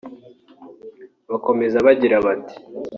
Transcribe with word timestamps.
bakomeza 1.29 1.77
bagira 1.87 2.17
bati 2.25 2.55